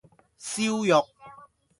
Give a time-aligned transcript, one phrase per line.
[0.39, 1.05] 燒肉